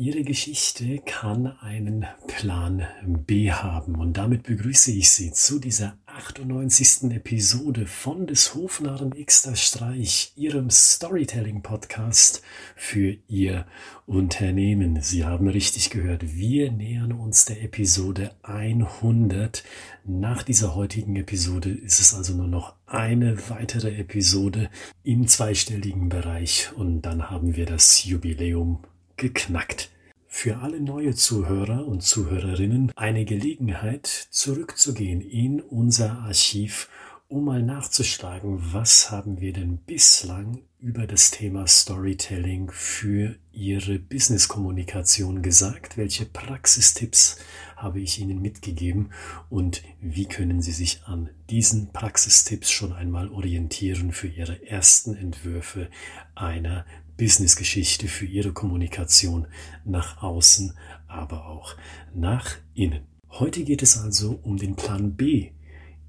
[0.00, 3.96] Ihre Geschichte kann einen Plan B haben.
[3.96, 7.10] Und damit begrüße ich Sie zu dieser 98.
[7.12, 12.40] Episode von des Hofnarren Xter Streich, Ihrem Storytelling-Podcast
[12.76, 13.66] für Ihr
[14.06, 15.02] Unternehmen.
[15.02, 19.64] Sie haben richtig gehört, wir nähern uns der Episode 100.
[20.06, 24.70] Nach dieser heutigen Episode ist es also nur noch eine weitere Episode
[25.04, 28.82] im zweistelligen Bereich und dann haben wir das Jubiläum
[29.20, 29.90] geknackt.
[30.26, 36.88] Für alle neue Zuhörer und Zuhörerinnen eine Gelegenheit, zurückzugehen in unser Archiv,
[37.28, 45.42] um mal nachzuschlagen, was haben wir denn bislang über das Thema Storytelling für Ihre Business-Kommunikation
[45.42, 47.36] gesagt, welche Praxistipps
[47.76, 49.10] habe ich Ihnen mitgegeben
[49.50, 55.90] und wie können Sie sich an diesen Praxistipps schon einmal orientieren für Ihre ersten Entwürfe
[56.34, 56.86] einer
[57.20, 59.46] Businessgeschichte für Ihre Kommunikation
[59.84, 60.72] nach außen,
[61.06, 61.76] aber auch
[62.14, 63.06] nach innen.
[63.28, 65.50] Heute geht es also um den Plan B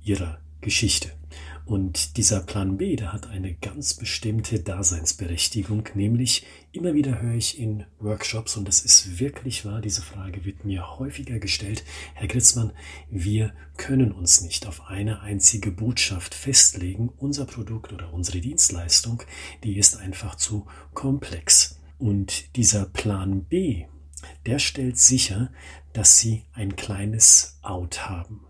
[0.02, 1.12] Ihrer Geschichte.
[1.72, 7.58] Und dieser Plan B, der hat eine ganz bestimmte Daseinsberechtigung, nämlich immer wieder höre ich
[7.58, 12.74] in Workshops, und das ist wirklich wahr, diese Frage wird mir häufiger gestellt, Herr Gritzmann,
[13.10, 19.24] wir können uns nicht auf eine einzige Botschaft festlegen, unser Produkt oder unsere Dienstleistung,
[19.64, 21.80] die ist einfach zu komplex.
[21.98, 23.86] Und dieser Plan B,
[24.46, 25.54] der stellt sicher,
[25.94, 28.42] dass Sie ein kleines Out haben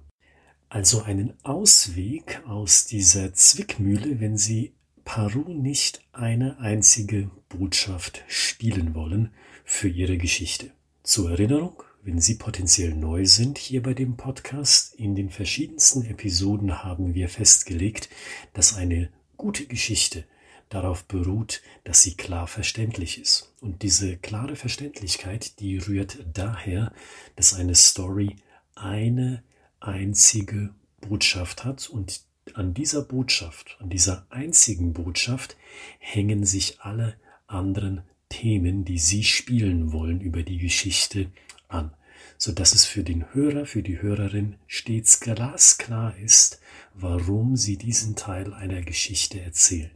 [0.71, 4.71] also einen Ausweg aus dieser Zwickmühle, wenn Sie
[5.03, 9.33] Paru nicht eine einzige Botschaft spielen wollen
[9.65, 10.71] für Ihre Geschichte.
[11.03, 16.85] Zur Erinnerung, wenn Sie potenziell neu sind hier bei dem Podcast, in den verschiedensten Episoden
[16.85, 18.07] haben wir festgelegt,
[18.53, 20.23] dass eine gute Geschichte
[20.69, 23.53] darauf beruht, dass sie klar verständlich ist.
[23.59, 26.93] Und diese klare Verständlichkeit, die rührt daher,
[27.35, 28.37] dass eine Story
[28.73, 29.43] eine
[29.81, 31.89] einzige Botschaft hat.
[31.89, 32.21] Und
[32.53, 35.57] an dieser Botschaft, an dieser einzigen Botschaft
[35.99, 37.15] hängen sich alle
[37.47, 41.31] anderen Themen, die Sie spielen wollen über die Geschichte
[41.67, 41.93] an,
[42.37, 46.61] so dass es für den Hörer, für die Hörerin stets glasklar ist,
[46.93, 49.91] warum Sie diesen Teil einer Geschichte erzählen.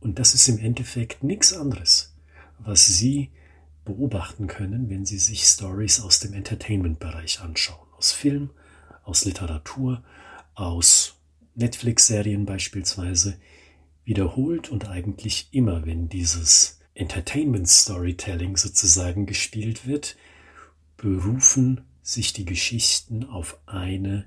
[0.00, 2.14] Und das ist im Endeffekt nichts anderes,
[2.58, 3.30] was Sie
[3.84, 8.50] beobachten können, wenn Sie sich Stories aus dem Entertainment-Bereich anschauen aus Film,
[9.02, 10.04] aus Literatur,
[10.54, 11.14] aus
[11.54, 13.38] Netflix-Serien beispielsweise,
[14.04, 20.16] wiederholt und eigentlich immer, wenn dieses Entertainment Storytelling sozusagen gespielt wird,
[20.98, 24.26] berufen sich die Geschichten auf eine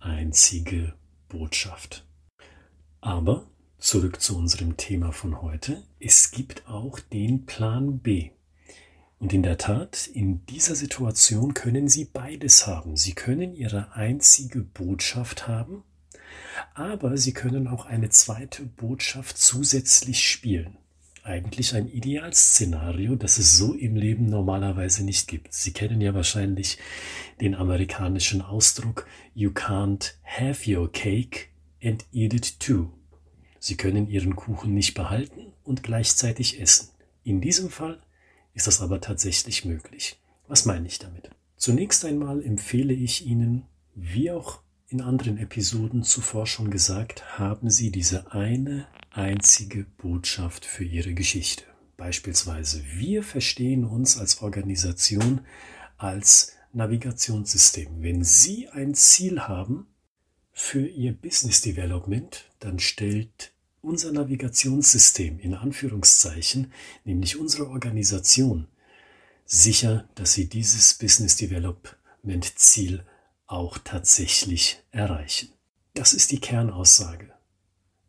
[0.00, 0.92] einzige
[1.30, 2.04] Botschaft.
[3.00, 3.46] Aber
[3.78, 5.82] zurück zu unserem Thema von heute.
[5.98, 8.32] Es gibt auch den Plan B.
[9.24, 12.94] Und in der Tat, in dieser Situation können Sie beides haben.
[12.94, 15.82] Sie können Ihre einzige Botschaft haben,
[16.74, 20.76] aber Sie können auch eine zweite Botschaft zusätzlich spielen.
[21.22, 25.54] Eigentlich ein Idealszenario, das es so im Leben normalerweise nicht gibt.
[25.54, 26.76] Sie kennen ja wahrscheinlich
[27.40, 31.46] den amerikanischen Ausdruck You can't have your cake
[31.82, 32.90] and eat it too.
[33.58, 36.90] Sie können Ihren Kuchen nicht behalten und gleichzeitig essen.
[37.22, 38.03] In diesem Fall
[38.54, 40.20] ist das aber tatsächlich möglich.
[40.48, 41.30] Was meine ich damit?
[41.56, 47.90] Zunächst einmal empfehle ich Ihnen, wie auch in anderen Episoden zuvor schon gesagt, haben Sie
[47.90, 51.64] diese eine einzige Botschaft für Ihre Geschichte.
[51.96, 55.40] Beispielsweise, wir verstehen uns als Organisation
[55.96, 58.02] als Navigationssystem.
[58.02, 59.86] Wenn Sie ein Ziel haben
[60.52, 63.53] für Ihr Business Development, dann stellt
[63.84, 66.72] unser Navigationssystem in Anführungszeichen,
[67.04, 68.66] nämlich unsere Organisation,
[69.44, 73.04] sicher, dass sie dieses Business Development Ziel
[73.46, 75.50] auch tatsächlich erreichen.
[75.92, 77.33] Das ist die Kernaussage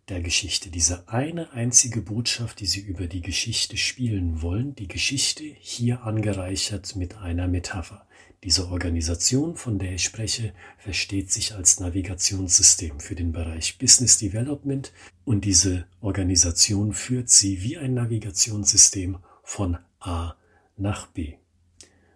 [0.09, 5.43] der Geschichte, diese eine einzige Botschaft, die Sie über die Geschichte spielen wollen, die Geschichte
[5.43, 8.05] hier angereichert mit einer Metapher.
[8.43, 14.93] Diese Organisation, von der ich spreche, versteht sich als Navigationssystem für den Bereich Business Development
[15.23, 20.35] und diese Organisation führt sie wie ein Navigationssystem von A
[20.77, 21.37] nach B.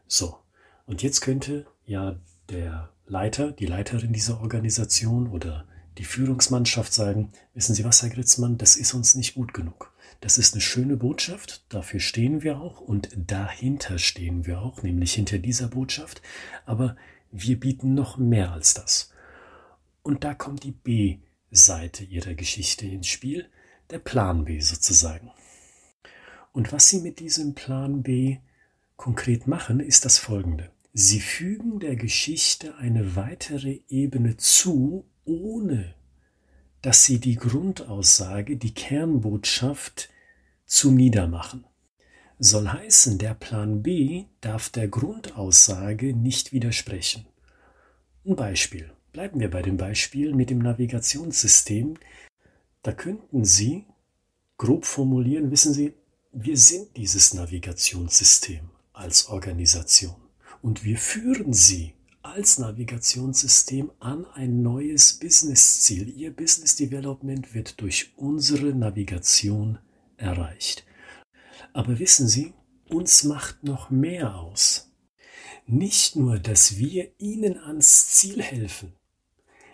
[0.06, 0.38] So,
[0.86, 2.20] und jetzt könnte ja
[2.50, 5.66] der Leiter, die Leiterin dieser Organisation oder
[6.00, 9.94] die Führungsmannschaft sagen, wissen Sie was, Herr Gritzmann, das ist uns nicht gut genug.
[10.22, 15.14] Das ist eine schöne Botschaft, dafür stehen wir auch und dahinter stehen wir auch, nämlich
[15.14, 16.22] hinter dieser Botschaft,
[16.66, 16.96] aber
[17.32, 19.12] wir bieten noch mehr als das.
[20.02, 23.50] Und da kommt die B-Seite ihrer Geschichte ins Spiel,
[23.90, 25.32] der Plan B sozusagen.
[26.54, 28.38] Und was Sie mit diesem Plan B
[28.96, 30.72] konkret machen, ist das folgende.
[30.94, 35.94] Sie fügen der Geschichte eine weitere Ebene zu, ohne
[36.82, 40.10] dass sie die Grundaussage, die Kernbotschaft
[40.66, 41.66] zu niedermachen.
[42.40, 47.26] Soll heißen, der Plan B darf der Grundaussage nicht widersprechen.
[48.26, 48.92] Ein Beispiel.
[49.12, 51.96] Bleiben wir bei dem Beispiel mit dem Navigationssystem.
[52.82, 53.86] Da könnten Sie
[54.58, 55.94] grob formulieren, wissen Sie,
[56.32, 60.16] wir sind dieses Navigationssystem als Organisation
[60.62, 66.10] und wir führen Sie als Navigationssystem an ein neues Businessziel.
[66.10, 69.80] Ihr Business Development wird durch unsere Navigation
[70.18, 70.86] erreicht.
[71.74, 72.54] Aber wissen Sie,
[72.90, 74.92] uns macht noch mehr aus.
[75.66, 78.94] Nicht nur, dass wir Ihnen ans Ziel helfen,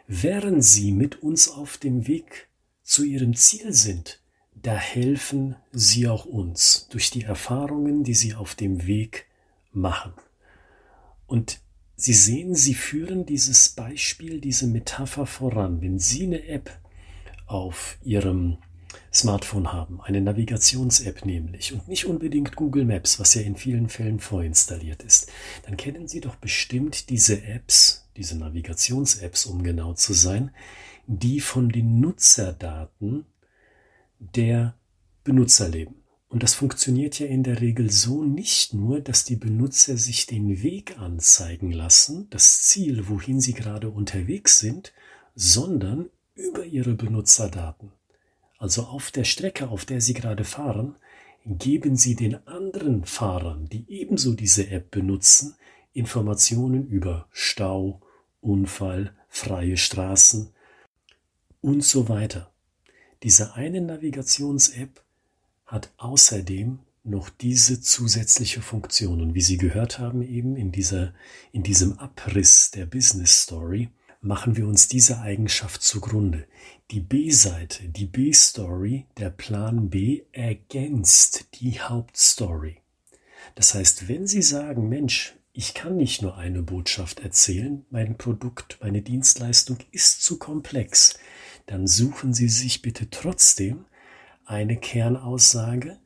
[0.07, 2.49] während Sie mit uns auf dem Weg
[2.83, 4.21] zu Ihrem Ziel sind,
[4.53, 9.27] da helfen Sie auch uns durch die Erfahrungen, die Sie auf dem Weg
[9.71, 10.13] machen.
[11.27, 11.61] Und
[11.95, 15.81] Sie sehen, Sie führen dieses Beispiel, diese Metapher voran.
[15.81, 16.69] Wenn Sie eine App
[17.47, 18.57] auf Ihrem
[19.13, 24.19] Smartphone haben, eine Navigations-App nämlich, und nicht unbedingt Google Maps, was ja in vielen Fällen
[24.19, 25.31] vorinstalliert ist,
[25.63, 30.51] dann kennen Sie doch bestimmt diese Apps, diese Navigations-Apps, um genau zu sein,
[31.07, 33.25] die von den Nutzerdaten
[34.19, 34.75] der
[35.23, 35.95] Benutzer leben.
[36.35, 40.61] Und das funktioniert ja in der Regel so nicht nur, dass die Benutzer sich den
[40.61, 44.91] Weg anzeigen lassen, das Ziel, wohin sie gerade unterwegs sind,
[45.33, 47.93] sondern über ihre Benutzerdaten.
[48.57, 50.97] Also auf der Strecke, auf der sie gerade fahren,
[51.45, 55.55] geben sie den anderen Fahrern, die ebenso diese App benutzen,
[55.93, 58.01] Informationen über Stau,
[58.41, 60.49] Unfall, freie Straßen
[61.61, 62.51] und so weiter.
[63.23, 65.04] Diese eine Navigations-App
[65.65, 69.21] hat außerdem noch diese zusätzliche Funktion.
[69.21, 71.13] Und wie Sie gehört haben eben in, dieser,
[71.51, 73.89] in diesem Abriss der Business Story,
[74.21, 76.47] machen wir uns diese Eigenschaft zugrunde.
[76.91, 82.77] Die B-Seite, die B-Story, der Plan B ergänzt die Hauptstory.
[83.53, 88.79] Das heißt, wenn Sie sagen, Mensch, ich kann nicht nur eine Botschaft erzählen, mein Produkt,
[88.81, 91.17] meine Dienstleistung ist zu komplex,
[91.67, 93.85] dann suchen Sie sich bitte trotzdem
[94.45, 95.97] eine Kernaussage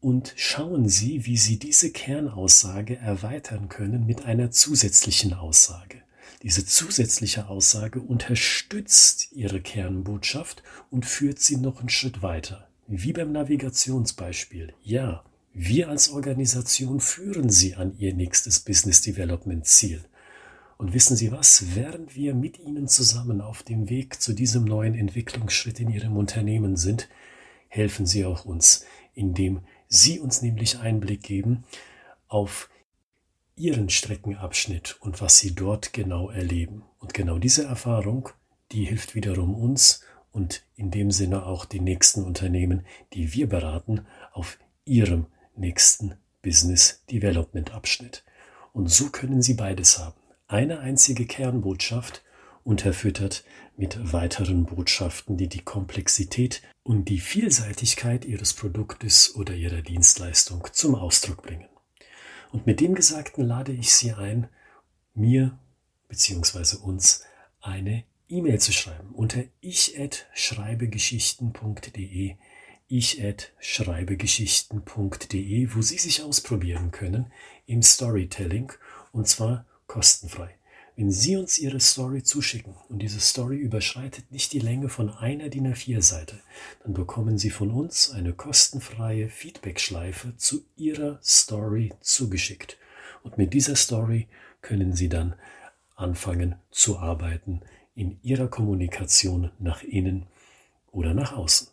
[0.00, 6.02] und schauen Sie, wie Sie diese Kernaussage erweitern können mit einer zusätzlichen Aussage.
[6.42, 12.66] Diese zusätzliche Aussage unterstützt Ihre Kernbotschaft und führt sie noch einen Schritt weiter.
[12.86, 14.72] Wie beim Navigationsbeispiel.
[14.82, 15.22] Ja,
[15.52, 20.02] wir als Organisation führen Sie an Ihr nächstes Business Development Ziel.
[20.78, 21.74] Und wissen Sie was?
[21.74, 26.76] Während wir mit Ihnen zusammen auf dem Weg zu diesem neuen Entwicklungsschritt in Ihrem Unternehmen
[26.76, 27.08] sind,
[27.70, 28.84] helfen Sie auch uns,
[29.14, 31.64] indem Sie uns nämlich Einblick geben
[32.28, 32.68] auf
[33.56, 36.84] Ihren Streckenabschnitt und was Sie dort genau erleben.
[36.98, 38.28] Und genau diese Erfahrung,
[38.72, 40.02] die hilft wiederum uns
[40.32, 45.26] und in dem Sinne auch den nächsten Unternehmen, die wir beraten, auf ihrem
[45.56, 48.24] nächsten Business Development Abschnitt.
[48.72, 50.20] Und so können Sie beides haben.
[50.46, 52.22] Eine einzige Kernbotschaft
[52.64, 53.44] unterfüttert
[53.76, 60.94] mit weiteren Botschaften, die die Komplexität und die Vielseitigkeit Ihres Produktes oder Ihrer Dienstleistung zum
[60.94, 61.66] Ausdruck bringen.
[62.52, 64.48] Und mit dem Gesagten lade ich Sie ein,
[65.14, 65.58] mir
[66.08, 66.76] bzw.
[66.76, 67.24] uns
[67.60, 72.36] eine E-Mail zu schreiben unter ich@schreibegeschichten.de
[72.88, 77.30] ich@schreibegeschichten.de, wo Sie sich ausprobieren können
[77.66, 78.72] im Storytelling
[79.12, 80.56] und zwar kostenfrei.
[81.00, 85.48] Wenn Sie uns Ihre Story zuschicken und diese Story überschreitet nicht die Länge von einer
[85.48, 86.38] DIN A4-Seite,
[86.82, 92.76] dann bekommen Sie von uns eine kostenfreie Feedback-Schleife zu Ihrer Story zugeschickt.
[93.22, 94.28] Und mit dieser Story
[94.60, 95.36] können Sie dann
[95.96, 97.62] anfangen zu arbeiten
[97.94, 100.26] in Ihrer Kommunikation nach innen
[100.92, 101.68] oder nach außen.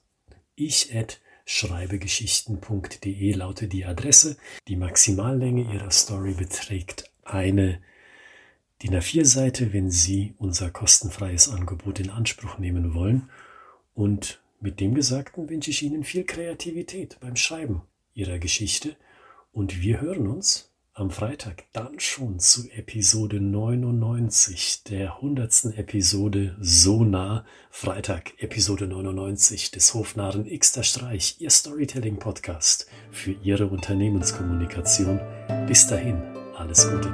[0.56, 4.38] Ich at schreibegeschichten.de lautet die Adresse.
[4.70, 7.82] Die Maximallänge Ihrer Story beträgt eine
[8.84, 13.30] DIN A4-Seite, wenn Sie unser kostenfreies Angebot in Anspruch nehmen wollen.
[13.96, 17.82] Und mit dem Gesagten wünsche ich Ihnen viel Kreativität beim Schreiben
[18.14, 18.96] Ihrer Geschichte.
[19.52, 25.78] Und wir hören uns am Freitag dann schon zu Episode 99 der 100.
[25.78, 27.46] Episode So nah.
[27.70, 35.20] Freitag, Episode 99 des Hofnarren Xter Streich, Ihr Storytelling Podcast für Ihre Unternehmenskommunikation.
[35.68, 36.20] Bis dahin,
[36.56, 37.14] alles Gute.